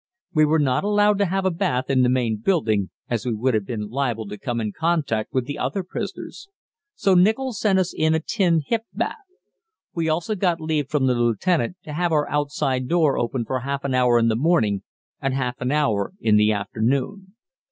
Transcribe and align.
We 0.33 0.45
were 0.45 0.57
not 0.57 0.83
allowed 0.83 1.19
to 1.19 1.27
have 1.27 1.45
a 1.45 1.51
bath 1.51 1.87
in 1.91 2.01
the 2.01 2.09
main 2.09 2.37
building, 2.37 2.89
as 3.07 3.23
we 3.23 3.35
would 3.35 3.53
have 3.53 3.67
been 3.67 3.87
liable 3.89 4.27
to 4.29 4.37
come 4.39 4.59
in 4.59 4.71
contact 4.71 5.31
with 5.31 5.45
the 5.45 5.59
other 5.59 5.83
prisoners; 5.83 6.47
so 6.95 7.13
Nichol 7.13 7.53
sent 7.53 7.77
us 7.77 7.93
in 7.95 8.15
a 8.15 8.19
tin 8.19 8.63
hip 8.65 8.85
bath. 8.95 9.17
We 9.93 10.09
also 10.09 10.33
got 10.33 10.59
leave 10.59 10.89
from 10.89 11.05
the 11.05 11.13
lieutenant 11.13 11.77
to 11.83 11.93
have 11.93 12.11
our 12.11 12.27
outside 12.31 12.87
door 12.87 13.15
open 13.19 13.45
for 13.45 13.59
half 13.59 13.83
an 13.83 13.93
hour 13.93 14.17
in 14.17 14.27
the 14.27 14.35
morning 14.35 14.81
and 15.21 15.35
half 15.35 15.61
an 15.61 15.69
hour 15.71 16.13
in 16.19 16.35
the 16.35 16.51
afternoon. 16.51 17.35